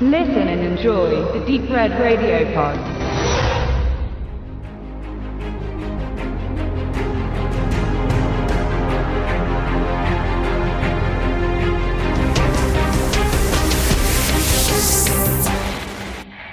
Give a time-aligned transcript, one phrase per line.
[0.00, 2.76] Listen and enjoy the Deep Red Radio Pod.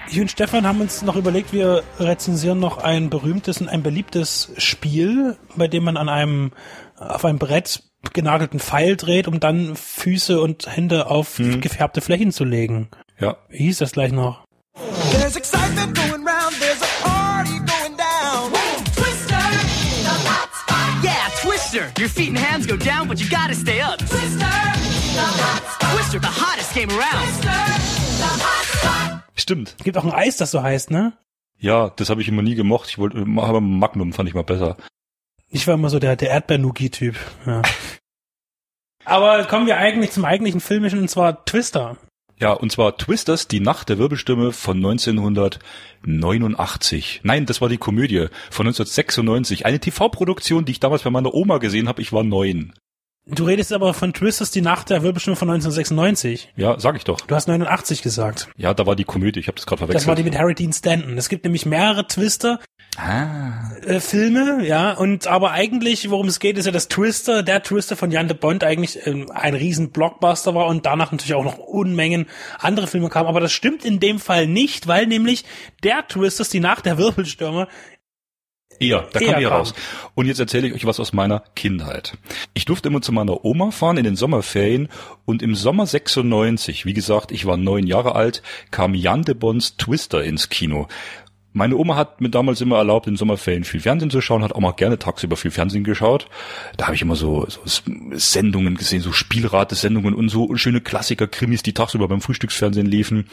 [0.07, 4.53] Ich und Stefan haben uns noch überlegt, wir rezensieren noch ein berühmtes und ein beliebtes
[4.57, 6.51] Spiel, bei dem man an einem
[6.95, 7.81] auf einem Brett
[8.13, 12.89] genagelten Pfeil dreht, um dann Füße und Hände auf gefärbte Flächen zu legen.
[13.21, 13.37] Ja.
[13.49, 14.45] Wie hieß das gleich noch?
[15.11, 18.51] There's excitement going round, there's a party going down.
[18.95, 19.37] Twister,
[20.01, 21.03] the hot spot.
[21.03, 21.91] Yeah, Twister.
[21.99, 23.99] Your feet and hands go down, but you gotta stay up.
[23.99, 25.93] Twister, the hot spot.
[25.93, 27.27] Twister, the hottest game around.
[27.27, 27.57] Twister,
[28.17, 29.23] the hot spot.
[29.35, 29.75] Stimmt.
[29.83, 31.13] Gibt auch ein Eis, das so heißt, ne?
[31.59, 32.89] Ja, das habe ich immer nie gemocht.
[32.89, 34.77] Ich wollte, aber Magnum fand ich mal besser.
[35.47, 37.15] Ich war immer so der, der Erdbeer-Nougat-Typ.
[37.45, 37.61] Ja.
[39.05, 41.97] Aber kommen wir eigentlich zum eigentlichen filmischen, und zwar Twister.
[42.41, 47.21] Ja, und zwar Twisters, die Nacht der Wirbelstimme von 1989.
[47.21, 49.67] Nein, das war die Komödie von 1996.
[49.67, 52.01] Eine TV-Produktion, die ich damals bei meiner Oma gesehen habe.
[52.01, 52.73] Ich war neun.
[53.27, 56.53] Du redest aber von Twisters, die Nacht der Wirbelstimme von 1996.
[56.55, 57.21] Ja, sag ich doch.
[57.21, 58.49] Du hast 89 gesagt.
[58.57, 59.39] Ja, da war die Komödie.
[59.39, 60.01] Ich habe das gerade verwechselt.
[60.01, 61.19] Das war die mit Harry Dean Stanton.
[61.19, 62.59] Es gibt nämlich mehrere Twister,
[62.97, 63.71] ah.
[63.85, 67.95] äh, Filme, ja, und aber eigentlich, worum es geht, ist ja, dass Twister, der Twister
[67.95, 71.57] von Jan de Bond eigentlich ähm, ein riesen Blockbuster war und danach natürlich auch noch
[71.57, 72.27] Unmengen
[72.59, 73.29] andere Filme kamen.
[73.29, 75.45] Aber das stimmt in dem Fall nicht, weil nämlich
[75.83, 77.67] der Twisters, die Nacht der Wirbelstürme,
[78.81, 79.57] Eher, da Eher kam ihr kam.
[79.59, 79.73] raus.
[80.15, 82.17] Und jetzt erzähle ich euch was aus meiner Kindheit.
[82.55, 84.89] Ich durfte immer zu meiner Oma fahren in den Sommerferien
[85.23, 89.77] und im Sommer 96, wie gesagt, ich war neun Jahre alt, kam Jan de Bonds
[89.77, 90.87] Twister ins Kino.
[91.53, 94.61] Meine Oma hat mir damals immer erlaubt, in Sommerferien viel Fernsehen zu schauen, hat auch
[94.61, 96.27] mal gerne tagsüber viel Fernsehen geschaut.
[96.77, 97.59] Da habe ich immer so, so
[98.13, 103.27] Sendungen gesehen, so Spielratesendungen und so schöne Klassiker-Krimis, die tagsüber beim Frühstücksfernsehen liefen.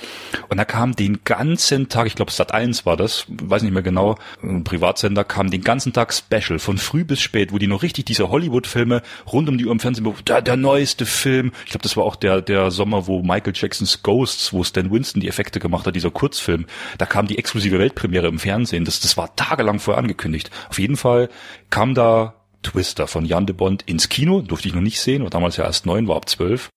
[0.48, 3.84] Und da kam den ganzen Tag, ich glaube Sat 1 war das, weiß nicht mehr
[3.84, 7.84] genau, ein Privatsender, kam den ganzen Tag Special, von früh bis spät, wo die noch
[7.84, 11.53] richtig diese Hollywood-Filme rund um die Uhr im Fernsehen, der, der neueste Film.
[11.66, 15.21] Ich glaube, das war auch der, der Sommer, wo Michael Jacksons Ghosts, wo Stan Winston
[15.21, 16.66] die Effekte gemacht hat, dieser Kurzfilm.
[16.98, 18.84] Da kam die exklusive Weltpremiere im Fernsehen.
[18.84, 20.50] Das, das war tagelang vorher angekündigt.
[20.69, 21.28] Auf jeden Fall
[21.70, 25.30] kam da Twister von Jan de Bond ins Kino, durfte ich noch nicht sehen, war
[25.30, 26.70] damals ja erst neun, war ab zwölf.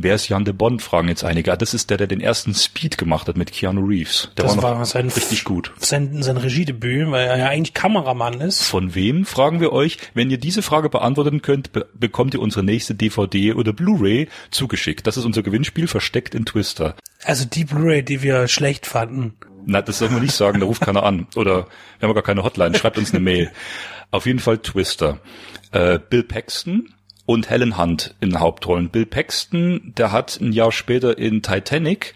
[0.00, 1.52] Wer ist Jan de Bond, fragen jetzt einige.
[1.52, 4.30] Ah, das ist der, der den ersten Speed gemacht hat mit Keanu Reeves.
[4.36, 5.72] Der das war, war, sein, richtig gut.
[5.80, 8.62] sein, sein Regiedebüt, weil er ja eigentlich Kameramann ist.
[8.62, 9.98] Von wem, fragen wir euch.
[10.14, 15.04] Wenn ihr diese Frage beantworten könnt, be bekommt ihr unsere nächste DVD oder Blu-ray zugeschickt.
[15.08, 16.94] Das ist unser Gewinnspiel, versteckt in Twister.
[17.24, 19.34] Also die Blu-ray, die wir schlecht fanden.
[19.70, 21.26] Na, das soll man nicht sagen, da ruft keiner an.
[21.36, 21.66] Oder
[21.98, 23.52] wir haben gar keine Hotline, schreibt uns eine Mail.
[24.10, 25.18] Auf jeden Fall Twister.
[25.72, 26.94] Äh, Bill Paxton
[27.28, 28.88] und Helen Hunt in den Hauptrollen.
[28.88, 32.14] Bill Paxton, der hat ein Jahr später in Titanic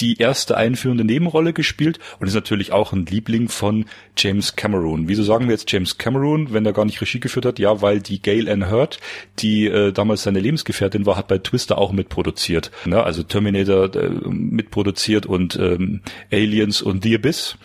[0.00, 3.84] die erste einführende Nebenrolle gespielt und ist natürlich auch ein Liebling von
[4.16, 5.06] James Cameron.
[5.06, 7.58] Wieso sagen wir jetzt James Cameron, wenn er gar nicht Regie geführt hat?
[7.58, 9.00] Ja, weil die Gail Ann Hurd,
[9.38, 12.70] die äh, damals seine Lebensgefährtin war, hat bei Twister auch mitproduziert.
[12.86, 13.04] Ne?
[13.04, 16.00] Also Terminator äh, mitproduziert und ähm,
[16.32, 17.58] Aliens und The Abyss.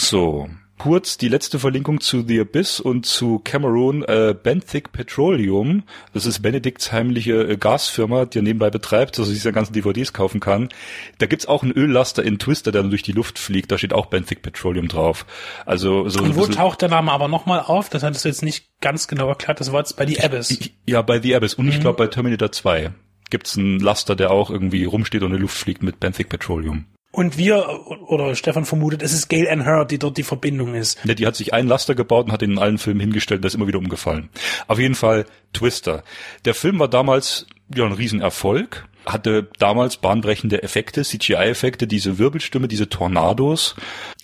[0.00, 0.48] So.
[0.82, 5.84] Kurz die letzte Verlinkung zu The Abyss und zu Cameron, äh, Benthic Petroleum.
[6.12, 9.74] Das ist Benedikts heimliche äh, Gasfirma, die er nebenbei betreibt, dass er sich seine ganzen
[9.74, 10.70] DVDs kaufen kann.
[11.18, 13.70] Da gibt's auch einen Öllaster in Twister, der dann durch die Luft fliegt.
[13.70, 15.24] Da steht auch Benthic Petroleum drauf.
[15.66, 17.88] Also so Und wo taucht der Name aber nochmal auf?
[17.88, 19.60] Das hattest du jetzt nicht ganz genau erklärt.
[19.60, 20.58] Das war jetzt bei The Abyss.
[20.84, 21.54] Ja, bei The Abyss.
[21.54, 22.90] Und ich glaube bei Terminator 2
[23.30, 26.86] gibt's einen Laster, der auch irgendwie rumsteht und in die Luft fliegt mit Benthic Petroleum.
[27.14, 27.68] Und wir,
[28.06, 30.98] oder Stefan vermutet, es ist Gail Ann Hurd, die dort die Verbindung ist.
[31.04, 33.48] Ja, die hat sich einen Laster gebaut und hat ihn in allen Filmen hingestellt, der
[33.48, 34.30] ist immer wieder umgefallen.
[34.66, 36.04] Auf jeden Fall Twister.
[36.46, 42.88] Der Film war damals ja ein Riesenerfolg, hatte damals bahnbrechende Effekte, CGI-Effekte, diese Wirbelstimme, diese
[42.88, 43.76] Tornados.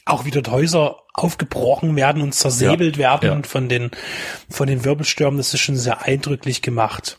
[0.07, 3.47] Auch wie dort Häuser aufgebrochen werden und zersäbelt Ja, werden ja.
[3.47, 3.91] von den,
[4.49, 5.37] von den Wirbelstürmen.
[5.37, 7.19] Das ist schon sehr eindrücklich gemacht.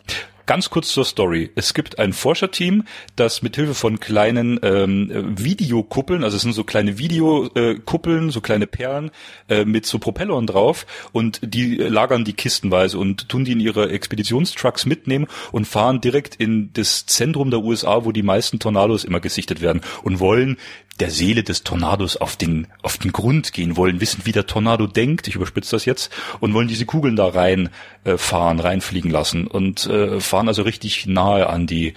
[0.49, 1.51] Ganz kurz zur Story.
[1.53, 2.85] Es gibt ein Forscherteam,
[3.15, 8.41] das mit Hilfe von kleinen ähm, äh, Videokuppeln, also es sind so kleine Videokuppeln, so
[8.41, 9.11] kleine Perlen
[9.47, 13.91] äh, mit so Propellern drauf und die lagern die kistenweise und tun die in ihre
[13.91, 19.19] Expeditionstrucks mitnehmen und fahren direkt in das Zentrum der USA, wo die meisten Tornados immer
[19.19, 20.57] gesichtet werden und wollen
[20.99, 24.87] der Seele des Tornados auf den, auf den Grund gehen, wollen wissen, wie der Tornado
[24.87, 27.69] denkt, ich überspitze das jetzt, und wollen diese Kugeln da rein
[28.03, 31.93] äh, fahren, reinfliegen lassen und äh, fahren also richtig nahe an die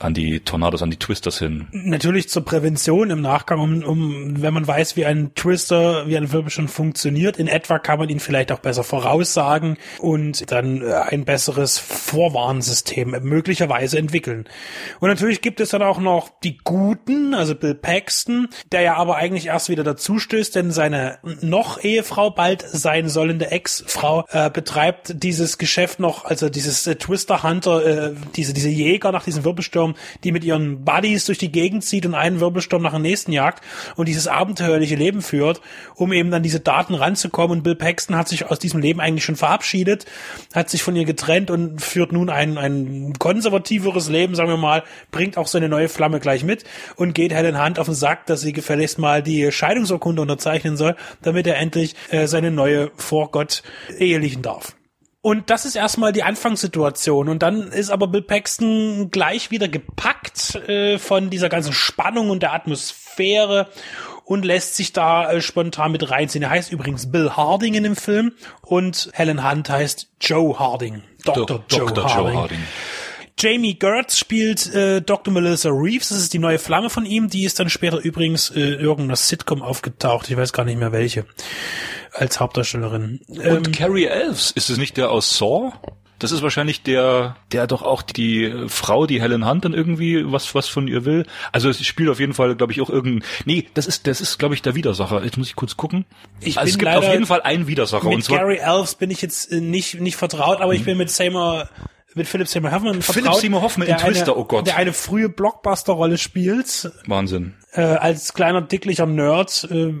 [0.00, 1.68] an die Tornados, an die Twisters hin.
[1.72, 6.32] Natürlich zur Prävention im Nachgang, um, um wenn man weiß, wie ein Twister, wie ein
[6.32, 11.24] Wirbelsturm funktioniert, in etwa kann man ihn vielleicht auch besser voraussagen und dann äh, ein
[11.24, 14.48] besseres Vorwarnsystem möglicherweise entwickeln.
[15.00, 19.16] Und natürlich gibt es dann auch noch die Guten, also Bill Paxton, der ja aber
[19.16, 25.22] eigentlich erst wieder dazu stößt, denn seine noch Ehefrau, bald sein sollende Ex-Frau, äh, betreibt
[25.22, 29.44] dieses Geschäft noch, also dieses äh, Twister Hunter, äh, diese, diese Jäger nach diesen
[29.84, 33.32] Wirbelsturm, die mit ihren Buddies durch die Gegend zieht und einen Wirbelsturm nach dem nächsten
[33.32, 33.62] jagt
[33.96, 35.60] und dieses abenteuerliche Leben führt,
[35.94, 37.58] um eben dann diese Daten ranzukommen.
[37.58, 40.06] Und Bill Paxton hat sich aus diesem Leben eigentlich schon verabschiedet,
[40.54, 44.82] hat sich von ihr getrennt und führt nun ein, ein konservativeres Leben, sagen wir mal,
[45.10, 46.64] bringt auch seine neue Flamme gleich mit
[46.96, 50.96] und geht Helen Hunt auf den Sack, dass sie gefälligst mal die Scheidungsurkunde unterzeichnen soll,
[51.22, 53.62] damit er endlich äh, seine neue vor Gott
[53.98, 54.74] ehelichen darf.
[55.24, 57.30] Und das ist erstmal die Anfangssituation.
[57.30, 62.42] Und dann ist aber Bill Paxton gleich wieder gepackt äh, von dieser ganzen Spannung und
[62.42, 63.70] der Atmosphäre
[64.26, 66.42] und lässt sich da äh, spontan mit reinziehen.
[66.42, 71.02] Er heißt übrigens Bill Harding in dem Film und Helen Hunt heißt Joe Harding.
[71.24, 71.64] Dr.
[71.70, 72.04] Joe, Dr.
[72.04, 72.26] Harding.
[72.26, 72.62] Joe Harding.
[73.38, 75.32] Jamie Gertz spielt äh, Dr.
[75.34, 78.60] Melissa Reeves, das ist die neue Flamme von ihm, die ist dann später übrigens äh,
[78.60, 81.26] irgendeiner Sitcom aufgetaucht, ich weiß gar nicht mehr welche,
[82.12, 83.20] als Hauptdarstellerin.
[83.28, 85.72] Ähm, Und Carrie Elves, ist es nicht der aus Saw?
[86.20, 90.30] Das ist wahrscheinlich der, der doch auch die äh, Frau, die Helen Hunt dann irgendwie
[90.30, 91.26] was, was von ihr will.
[91.50, 94.38] Also es spielt auf jeden Fall, glaube ich, auch irgendein, nee, das ist, das ist,
[94.38, 95.24] glaube ich, der Widersacher.
[95.24, 96.06] Jetzt muss ich kurz gucken.
[96.40, 98.06] Ich also es gibt auf jeden Fall einen Widersacher.
[98.06, 100.96] und mit zwar, Gary Elves bin ich jetzt äh, nicht, nicht vertraut, aber ich bin
[100.96, 101.68] mit Seymour
[102.14, 104.66] mit Philip Seymour Hoffman Philip vertraut, Seymour Hoffman der in Twister, eine, oh Gott.
[104.66, 107.54] Der eine frühe Blockbuster-Rolle spielt, Wahnsinn.
[107.72, 109.92] äh, als kleiner, dicklicher Nerd, äh,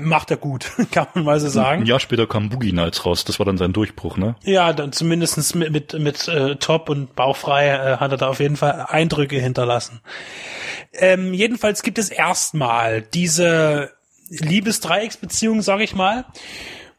[0.00, 1.86] macht er gut, kann man mal so Ein sagen.
[1.86, 3.24] Jahr später kam Boogie Nights raus.
[3.24, 4.36] Das war dann sein Durchbruch, ne?
[4.44, 8.40] Ja, dann zumindestens mit, mit, mit äh, Top und Bauchfrei äh, hat er da auf
[8.40, 10.00] jeden Fall Eindrücke hinterlassen.
[10.94, 13.92] Ähm, jedenfalls gibt es erstmal diese
[14.28, 16.24] Liebesdreiecksbeziehung, sag ich mal.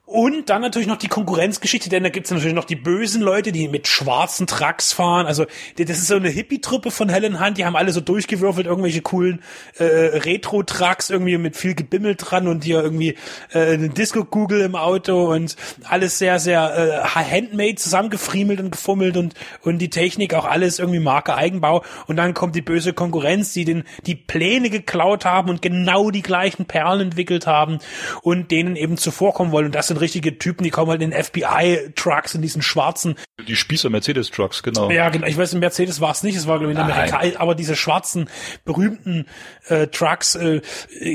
[0.05, 3.69] Und dann natürlich noch die Konkurrenzgeschichte, denn da gibt's natürlich noch die bösen Leute, die
[3.69, 5.25] mit schwarzen Trucks fahren.
[5.25, 5.45] Also
[5.77, 9.41] das ist so eine Hippie-Truppe von Helen Hunt, die haben alle so durchgewürfelt, irgendwelche coolen
[9.77, 13.15] äh, Retro-Trucks irgendwie mit viel Gebimmel dran und hier irgendwie
[13.53, 15.55] äh, eine Disco-Kugel im Auto und
[15.85, 20.99] alles sehr, sehr äh, handmade zusammengefriemelt und gefummelt und, und die Technik auch alles irgendwie
[20.99, 21.81] Marke Eigenbau.
[22.07, 26.21] Und dann kommt die böse Konkurrenz, die den die Pläne geklaut haben und genau die
[26.21, 27.79] gleichen Perlen entwickelt haben
[28.21, 29.67] und denen eben zuvorkommen wollen.
[29.67, 33.15] Und das sind richtige Typen, die kommen halt in FBI-Trucks, in diesen schwarzen
[33.47, 34.91] Die Spießer Mercedes Trucks, genau.
[34.91, 35.25] ja, genau.
[35.27, 36.83] Ich weiß, in Mercedes war es nicht, es war glaube ich in.
[36.83, 38.29] Amerika, aber diese schwarzen
[38.65, 39.25] berühmten
[39.67, 40.61] äh, Trucks, äh,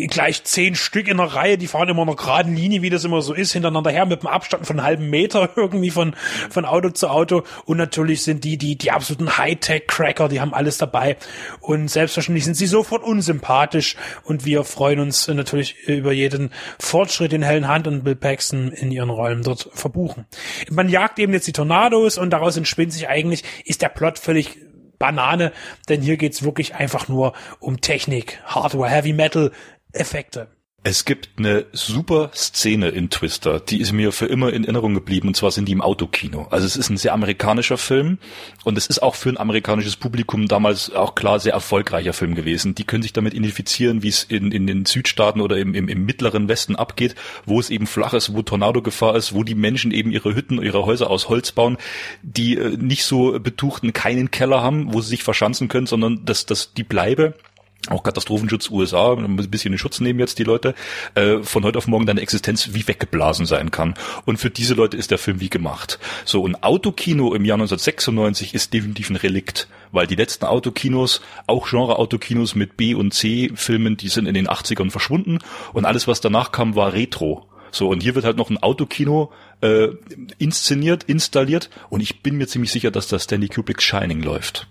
[0.09, 3.05] gleich zehn Stück in einer Reihe, die fahren immer in einer geraden Linie, wie das
[3.05, 6.15] immer so ist, hintereinander her mit einem Abstand von einem halben Meter irgendwie von
[6.51, 7.45] von Auto zu Auto.
[7.65, 11.17] Und natürlich sind die die die absoluten Hightech-Cracker, die haben alles dabei.
[11.61, 13.97] Und selbstverständlich sind sie sofort unsympathisch.
[14.25, 18.91] Und wir freuen uns natürlich über jeden Fortschritt, den Helen Hunt und Bill Paxton in
[18.91, 20.27] ihren Rollen dort verbuchen.
[20.71, 24.59] Man jagt eben jetzt die Tornados und daraus entspinnt sich eigentlich, ist der Plot völlig
[24.99, 25.53] Banane,
[25.89, 29.53] denn hier geht's wirklich einfach nur um Technik, Hardware, Heavy Metal,
[29.93, 30.49] Effekte.
[30.91, 35.29] Es gibt eine super Szene in Twister, die ist mir für immer in Erinnerung geblieben,
[35.29, 36.47] und zwar sind die im Autokino.
[36.49, 38.17] Also es ist ein sehr amerikanischer Film
[38.65, 42.75] und es ist auch für ein amerikanisches Publikum damals auch klar sehr erfolgreicher Film gewesen.
[42.75, 46.07] Die können sich damit identifizieren, wie es in, in den Südstaaten oder im, im, im
[46.07, 47.15] mittleren Westen abgeht,
[47.45, 50.87] wo es eben flach ist, wo Tornadogefahr ist, wo die Menschen eben ihre Hütten, ihre
[50.87, 51.77] Häuser aus Holz bauen,
[52.23, 56.47] die äh, nicht so betuchten keinen Keller haben, wo sie sich verschanzen können, sondern dass,
[56.47, 57.35] dass die Bleibe
[57.91, 60.75] auch Katastrophenschutz USA, ein bisschen in Schutz nehmen jetzt die Leute,
[61.15, 63.95] äh, von heute auf morgen deine Existenz wie weggeblasen sein kann.
[64.25, 65.99] Und für diese Leute ist der Film wie gemacht.
[66.25, 71.69] So, ein Autokino im Jahr 1996 ist definitiv ein Relikt, weil die letzten Autokinos, auch
[71.69, 75.39] Genre-Autokinos mit B- und C-Filmen, die sind in den 80ern verschwunden
[75.73, 77.49] und alles, was danach kam, war Retro.
[77.71, 79.31] So, und hier wird halt noch ein Autokino
[79.61, 79.89] äh,
[80.39, 84.69] inszeniert, installiert und ich bin mir ziemlich sicher, dass da Stanley Kubricks Shining läuft.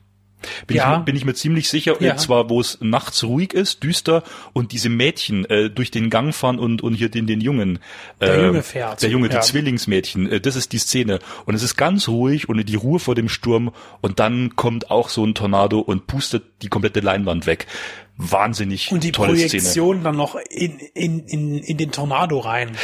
[0.68, 0.92] Bin, Ja.
[0.94, 2.14] ich, mir- bin ich mir ziemlich sicher, Ja.
[2.14, 6.34] und zwar wo es nachts ruhig ist, düster und diese Mädchen äh, durch den Gang
[6.34, 7.80] fahren und, und hier den, den Jungen.
[8.22, 9.02] Der äh, Junge fährt.
[9.02, 9.40] Der Junge, Ja.
[9.40, 11.20] die Zwillingsmädchen, äh, das ist die Szene.
[11.46, 15.10] Und es ist ganz ruhig und die Ruhe vor dem Sturm und dann kommt auch
[15.10, 17.66] so ein Tornado und pustet die komplette Leinwand weg.
[18.20, 19.48] Wahnsinnig Und die tolle Szene.
[19.50, 22.76] Projektion dann noch in, in, in, in den Tornado rein.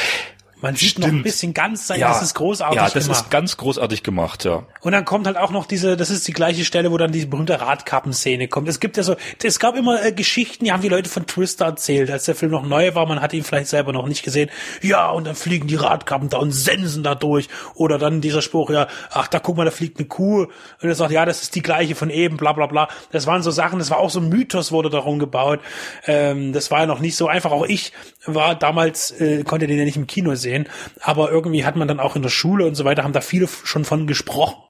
[0.63, 3.25] Man sieht noch ein bisschen ganz sein, ja, das ist großartig Ja, das gemacht.
[3.25, 4.63] ist ganz großartig gemacht, ja.
[4.79, 7.27] Und dann kommt halt auch noch diese, das ist die gleiche Stelle, wo dann diese
[7.27, 8.69] berühmte Radkappenszene kommt.
[8.69, 11.65] Es gibt ja so, es gab immer äh, Geschichten, die haben die Leute von Twister
[11.65, 14.49] erzählt, als der Film noch neu war, man hat ihn vielleicht selber noch nicht gesehen.
[14.81, 17.49] Ja, und dann fliegen die Radkappen da und sensen da durch.
[17.75, 20.43] Oder dann dieser Spruch, ja, ach, da guck mal, da fliegt eine Kuh.
[20.43, 20.49] Und
[20.81, 22.87] er sagt, ja, das ist die gleiche von eben, bla bla bla.
[23.11, 25.59] Das waren so Sachen, das war auch so ein Mythos, wurde darum gebaut.
[26.05, 27.51] Ähm, das war ja noch nicht so einfach.
[27.51, 27.91] Auch ich
[28.25, 30.52] war damals, äh, konnte den ja nicht im Kino sehen,
[31.01, 33.47] aber irgendwie hat man dann auch in der Schule und so weiter, haben da viele
[33.47, 34.63] schon von gesprochen.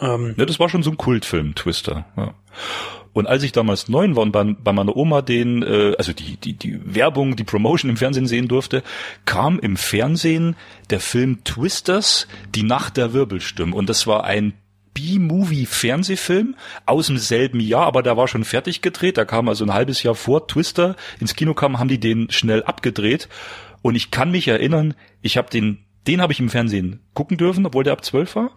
[0.00, 2.06] Ähm, Ja, das war schon so ein Kultfilm, Twister.
[2.16, 2.34] Ja.
[3.12, 6.36] Und als ich damals neun war und bei, bei meiner Oma den, äh, also die,
[6.36, 8.82] die, die Werbung, die Promotion im Fernsehen sehen durfte,
[9.24, 10.54] kam im Fernsehen
[10.90, 13.72] der Film Twisters, Die Nacht der Wirbelstimmen.
[13.72, 14.52] Und das war ein
[14.92, 19.16] B-Movie-Fernsehfilm aus dem selben Jahr, aber der war schon fertig gedreht.
[19.16, 22.62] Da kam also ein halbes Jahr vor Twister ins Kino kam, haben die den schnell
[22.64, 23.28] abgedreht.
[23.86, 25.78] Und ich kann mich erinnern, ich habe den
[26.08, 28.50] den habe ich im Fernsehen gucken dürfen, obwohl der ab 12 war,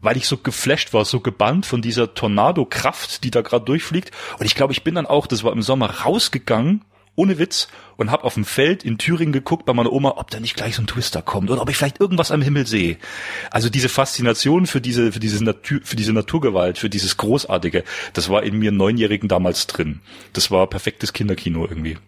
[0.00, 4.12] weil ich so geflasht war, so gebannt von dieser Tornado-Kraft, die da gerade durchfliegt.
[4.38, 6.84] Und ich glaube, ich bin dann auch, das war im Sommer, rausgegangen,
[7.16, 10.38] ohne Witz, und habe auf dem Feld in Thüringen geguckt bei meiner Oma, ob da
[10.38, 12.98] nicht gleich so ein Twister kommt oder ob ich vielleicht irgendwas am Himmel sehe.
[13.50, 18.28] Also diese Faszination für diese, für diese, Natur, für diese Naturgewalt, für dieses Großartige, das
[18.30, 20.02] war in mir Neunjährigen damals drin.
[20.34, 21.98] Das war perfektes Kinderkino irgendwie.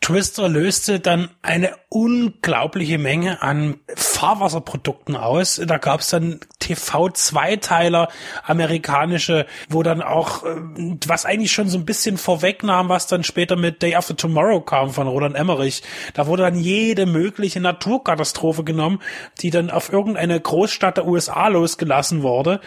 [0.00, 5.60] Twister löste dann eine unglaubliche Menge an Fahrwasserprodukten aus.
[5.64, 8.08] Da gab es dann TV-Zweiteiler,
[8.44, 10.56] amerikanische, wo dann auch, äh,
[11.06, 14.90] was eigentlich schon so ein bisschen vorwegnahm, was dann später mit Day After Tomorrow kam
[14.90, 15.82] von Roland Emmerich.
[16.14, 19.00] Da wurde dann jede mögliche Naturkatastrophe genommen,
[19.40, 22.60] die dann auf irgendeine Großstadt der USA losgelassen wurde.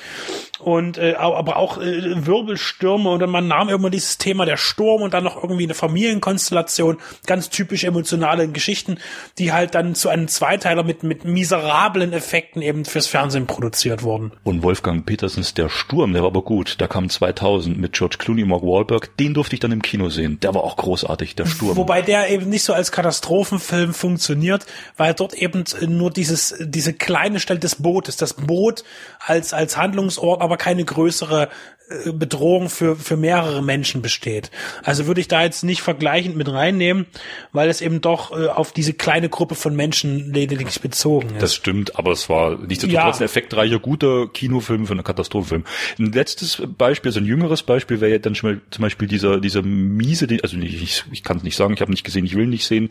[0.59, 5.01] Und äh, aber auch äh, Wirbelstürme und dann man nahm immer dieses Thema der Sturm
[5.01, 8.97] und dann noch irgendwie eine Familienkonstellation, ganz typisch emotionale Geschichten,
[9.37, 14.31] die halt dann zu einem Zweiteiler mit mit miserablen Effekten eben fürs Fernsehen produziert wurden.
[14.43, 16.79] Und Wolfgang Petersens Der Sturm, der war aber gut.
[16.79, 19.15] Der kam 2000 mit George Clooney, Mark Wahlberg.
[19.17, 20.39] Den durfte ich dann im Kino sehen.
[20.41, 21.77] Der war auch großartig, Der Sturm.
[21.77, 24.65] Wobei der eben nicht so als Katastrophenfilm funktioniert,
[24.97, 28.83] weil dort eben nur dieses, diese kleine Stelle des Bootes, das Boot
[29.19, 31.49] als, als Handlungsort, aber keine größere
[31.89, 34.51] äh, Bedrohung für, für mehrere Menschen besteht.
[34.83, 37.04] Also würde ich da jetzt nicht vergleichend mit reinnehmen,
[37.51, 41.41] weil es eben doch äh, auf diese kleine Gruppe von Menschen lediglich bezogen ist.
[41.41, 43.21] Das stimmt, aber es war nichtsdestotrotz Ja.
[43.21, 45.63] ein effektreicher, guter Kinofilm für einen Katastrophenfilm.
[45.99, 49.39] Ein letztes Beispiel, so ein jüngeres Beispiel wäre ja dann schon mal, zum Beispiel dieser,
[49.39, 52.35] dieser miese, also nicht, ich, ich kann es nicht sagen, ich habe nicht gesehen, ich
[52.35, 52.89] will nicht sehen,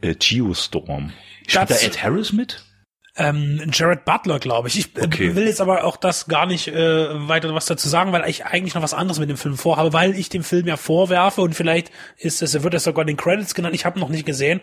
[0.00, 1.12] äh, Geostorm.
[1.46, 2.64] Spielt da Ed Harris mit?
[3.20, 4.78] Ähm, Jared Butler, glaube ich.
[4.78, 5.34] Ich äh, Okay.
[5.36, 8.74] will jetzt aber auch das gar nicht äh, weiter was dazu sagen, weil ich eigentlich
[8.74, 11.90] noch was anderes mit dem Film vorhabe, weil ich dem Film ja vorwerfe und vielleicht
[12.16, 14.60] ist es, wird es sogar in den Credits genannt, ich habe noch nicht gesehen.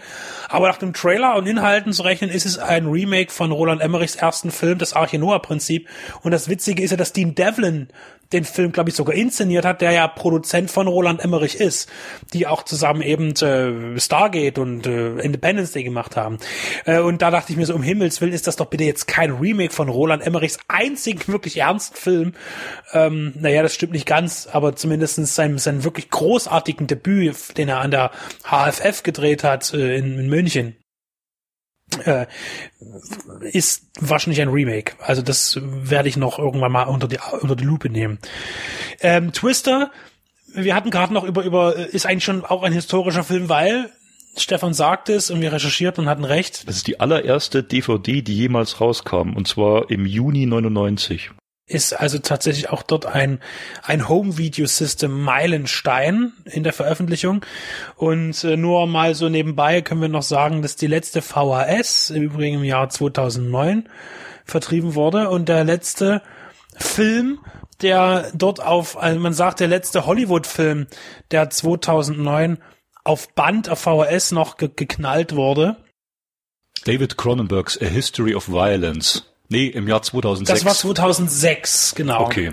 [0.49, 4.15] Aber nach dem Trailer und Inhalten zu rechnen, ist es ein Remake von Roland Emmerichs
[4.15, 5.87] ersten Film, das Arche Noah-Prinzip.
[6.23, 7.89] Und das Witzige ist ja, dass Dean Devlin
[8.34, 11.89] den Film, glaube ich, sogar inszeniert hat, der ja Produzent von Roland Emmerich ist,
[12.34, 16.38] die auch zusammen eben äh, Stargate und äh, Independence Day gemacht haben.
[16.86, 19.07] Äh, und da dachte ich mir so, um Himmels Willen ist das doch bitte jetzt
[19.07, 22.34] kein Remake von Roland Emmerichs einzigen wirklich ernsten Film.
[22.93, 27.79] Ähm, naja, das stimmt nicht ganz, aber zumindest seinem, seinem wirklich großartigen Debüt, den er
[27.79, 28.12] an der
[28.43, 30.75] HFF gedreht hat äh, in, in München
[33.41, 34.94] ist wahrscheinlich ein Remake.
[35.00, 38.20] Also das werde ich noch irgendwann mal unter die, unter die Lupe nehmen.
[39.00, 39.91] Ähm, Twister,
[40.53, 43.91] wir hatten gerade noch über, über, ist eigentlich schon auch ein historischer Film, weil
[44.36, 46.67] Stefan sagt es und wir recherchierten und hatten recht.
[46.67, 51.32] Das ist die allererste DVD, die jemals rauskam, und zwar im Juni 99.
[51.67, 53.41] ist also tatsächlich auch dort ein,
[53.83, 57.45] ein Home-Video-System Meilenstein in der Veröffentlichung.
[57.97, 62.24] Und äh, nur mal so nebenbei können wir noch sagen, dass die letzte VHS im
[62.24, 63.89] Übrigen im Jahr 2009
[64.45, 66.21] vertrieben wurde und der letzte
[66.77, 67.39] Film,
[67.81, 70.88] der dort auf, also man sagt, der letzte Hollywood-Film,
[71.31, 72.59] der 2009
[73.03, 75.75] auf Band auf VHS noch ge geknallt wurde.
[76.86, 79.25] David Cronenbergs A History of Violence.
[79.49, 80.59] Nee, im Jahr 2006.
[80.59, 82.21] Das war 2006, genau.
[82.21, 82.51] Okay.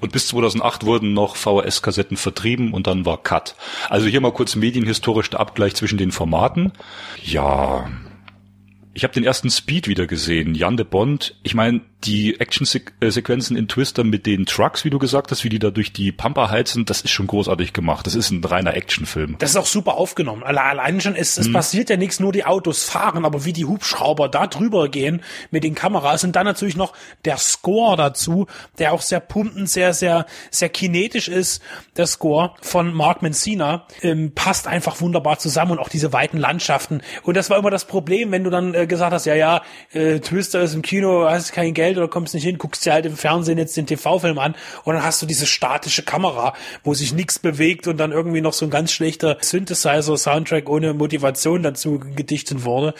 [0.00, 3.54] Und bis 2008 wurden noch VHS-Kassetten vertrieben und dann war Cut.
[3.90, 6.72] Also hier mal kurz medienhistorisch der Abgleich zwischen den Formaten.
[7.22, 7.90] Ja,
[9.00, 10.54] ich habe den ersten Speed wieder gesehen.
[10.54, 11.34] Jan de Bond.
[11.42, 15.58] Ich meine, die Action-Sequenzen in Twister mit den Trucks, wie du gesagt hast, wie die
[15.58, 18.06] da durch die Pampa heizen, das ist schon großartig gemacht.
[18.06, 19.36] Das ist ein reiner Actionfilm.
[19.38, 20.42] Das ist auch super aufgenommen.
[20.42, 23.64] Alle- Allein schon, es, es passiert ja nichts, nur die Autos fahren, aber wie die
[23.64, 26.92] Hubschrauber da drüber gehen mit den Kameras und dann natürlich noch
[27.24, 31.62] der Score dazu, der auch sehr pumpend, sehr, sehr, sehr kinetisch ist.
[31.96, 37.00] Der Score von Mark Mencina ähm, passt einfach wunderbar zusammen und auch diese weiten Landschaften.
[37.22, 40.20] Und das war immer das Problem, wenn du dann äh, gesagt hast, ja, ja, äh,
[40.20, 43.16] Twister ist im Kino, hast kein Geld oder kommst nicht hin, guckst dir halt im
[43.16, 44.54] Fernsehen jetzt den TV-Film an
[44.84, 46.52] und dann hast du diese statische Kamera,
[46.84, 51.62] wo sich nichts bewegt und dann irgendwie noch so ein ganz schlechter Synthesizer-Soundtrack ohne Motivation
[51.62, 52.92] dazu gedichtet wurde.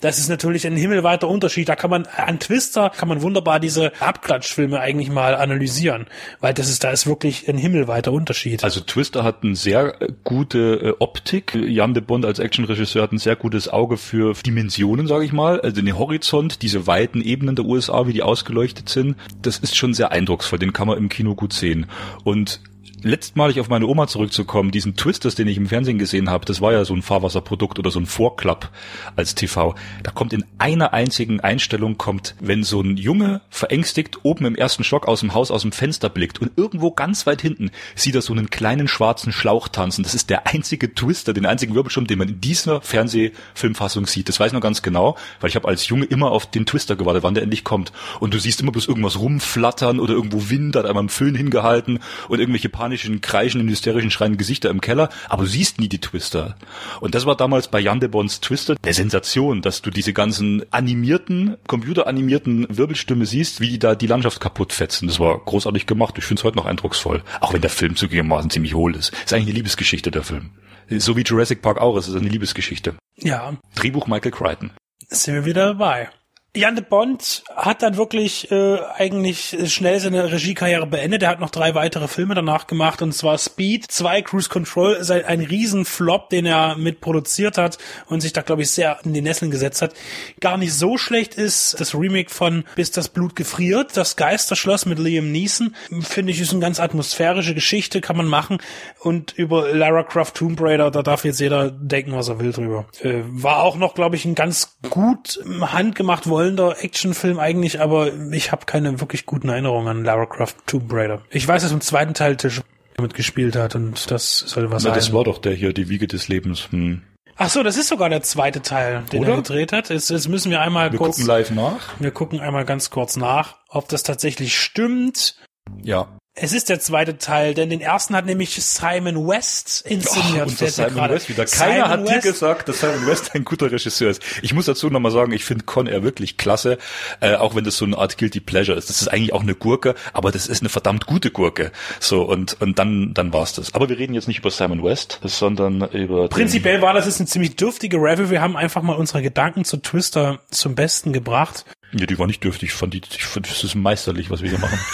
[0.00, 1.68] Das ist natürlich ein himmelweiter Unterschied.
[1.68, 6.06] Da kann man an Twister kann man wunderbar diese Abklatschfilme eigentlich mal analysieren,
[6.40, 8.64] weil das ist da ist wirklich ein himmelweiter Unterschied.
[8.64, 11.54] Also Twister hat eine sehr äh, gute äh, Optik.
[11.54, 15.60] Jan de Bond als Actionregisseur hat ein sehr gutes Auge für Dimensionen, sage ich mal.
[15.60, 19.94] Also den Horizont, diese weiten Ebenen der USA, wie die ausgeleuchtet sind, das ist schon
[19.94, 20.58] sehr eindrucksvoll.
[20.58, 21.86] Den kann man im Kino gut sehen.
[22.24, 22.60] Und
[23.06, 26.72] letztmalig auf meine Oma zurückzukommen, diesen Twisters, den ich im Fernsehen gesehen habe, das war
[26.72, 28.70] ja so ein Fahrwasserprodukt oder so ein Vorklapp
[29.16, 29.74] als TV.
[30.02, 34.84] Da kommt in einer einzigen Einstellung kommt, wenn so ein Junge verängstigt oben im ersten
[34.84, 38.22] Stock aus dem Haus aus dem Fenster blickt und irgendwo ganz weit hinten sieht er
[38.22, 40.02] so einen kleinen schwarzen Schlauch tanzen.
[40.02, 44.28] Das ist der einzige Twister, den einzigen Wirbelsturm, den man in dieser Fernsehfilmfassung sieht.
[44.28, 46.96] Das weiß ich noch ganz genau, weil ich habe als Junge immer auf den Twister
[46.96, 47.92] gewartet, wann der endlich kommt.
[48.20, 52.00] Und du siehst immer bloß irgendwas rumflattern oder irgendwo Wind, hat einmal einen Föhn hingehalten
[52.28, 56.56] und irgendwelche panischen, kreischenden, hysterischen, schreienden Gesichter im Keller, aber du siehst nie die Twister.
[57.00, 60.64] Und das war damals bei Jan de Bons Twister der Sensation, dass du diese ganzen
[60.72, 65.08] animierten, computeranimierten Wirbelstürme siehst, wie die da die Landschaft kaputt fetzen.
[65.08, 66.14] Das war großartig gemacht.
[66.16, 67.22] Ich finde es heute noch eindrucksvoll.
[67.40, 69.12] Auch wenn der Film zugegebenermaßen ziemlich hohl ist.
[69.24, 70.50] Ist eigentlich eine Liebesgeschichte, der Film.
[70.88, 72.94] So wie Jurassic Park auch ist, ist eine Liebesgeschichte.
[73.16, 74.70] ja, Drehbuch Michael Crichton.
[75.08, 76.08] sind wir wieder dabei.
[76.56, 81.22] Jan de Bond hat dann wirklich äh, eigentlich schnell seine Regiekarriere beendet.
[81.22, 85.26] Er hat noch drei weitere Filme danach gemacht und zwar Speed, 2 Cruise Control, sei-
[85.26, 89.20] ein Riesenflop, den er mit produziert hat und sich da glaube ich sehr in die
[89.20, 89.94] Nesseln gesetzt hat.
[90.40, 94.98] Gar nicht so schlecht ist das Remake von Bis das Blut gefriert, das Geisterschloss mit
[94.98, 95.74] Liam Neeson.
[96.00, 98.58] Finde ich ist eine ganz atmosphärische Geschichte, kann man machen
[99.00, 102.86] und über Lara Croft Tomb Raider, da darf jetzt jeder denken, was er will drüber.
[103.02, 108.12] Äh, war auch noch glaube ich ein ganz gut ähm, handgemacht wollender Actionfilm eigentlich, aber
[108.30, 111.22] ich habe keine wirklich guten Erinnerungen an Lara Croft Tomb Raider.
[111.30, 112.62] Ich weiß, dass im zweiten Teil Tisch
[113.00, 114.98] mitgespielt hat und das soll was Na, sein.
[114.98, 116.68] das war doch der hier, die Wiege des Lebens.
[116.70, 117.02] Hm.
[117.36, 119.32] Ach so, das ist sogar der zweite Teil, den Oder?
[119.32, 119.90] er gedreht hat.
[119.90, 121.80] Jetzt, jetzt müssen wir einmal Wir kurz, gucken live nach.
[121.98, 125.36] wir gucken einmal ganz kurz nach, ob das tatsächlich stimmt.
[125.82, 126.08] Ja.
[126.38, 130.46] Es ist der zweite Teil, denn den ersten hat nämlich Simon West inszeniert.
[130.48, 131.14] und das mir Simon gerade.
[131.14, 131.46] West wieder.
[131.46, 134.22] Keiner Simon hat dir West- gesagt, dass Simon West ein guter Regisseur ist.
[134.42, 136.76] Ich muss dazu nochmal sagen, ich finde Con Air wirklich klasse,
[137.20, 138.90] äh, auch wenn das so eine Art Guilty Pleasure ist.
[138.90, 141.72] Das ist eigentlich auch eine Gurke, aber das ist eine verdammt gute Gurke.
[142.00, 143.72] So, und, und dann, dann war's das.
[143.74, 147.28] Aber wir reden jetzt nicht über Simon West, sondern über Prinzipiell war das jetzt eine
[147.28, 148.28] ziemlich dürftige Review.
[148.28, 151.64] Wir haben einfach mal unsere Gedanken zu Twister zum Besten gebracht.
[151.92, 152.68] Ja, die war nicht dürftig.
[152.70, 154.78] Ich fand, die, ich fand das ist meisterlich, was wir hier machen.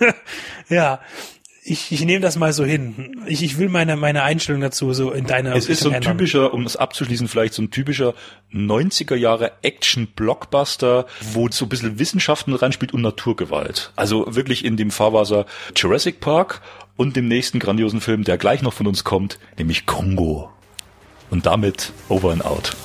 [0.68, 1.00] Ja,
[1.68, 3.22] ich, ich nehme das mal so hin.
[3.26, 6.16] Ich, ich will meine, meine Einstellung dazu so in deiner Es ist so ein ändern.
[6.16, 8.14] typischer, um das abzuschließen, vielleicht so ein typischer
[8.52, 13.92] 90er Jahre Action-Blockbuster, wo so ein bisschen Wissenschaft mit reinspielt und Naturgewalt.
[13.96, 16.60] Also wirklich in dem Fahrwasser Jurassic Park
[16.96, 20.50] und dem nächsten grandiosen Film, der gleich noch von uns kommt, nämlich Kongo.
[21.30, 22.76] Und damit over and out.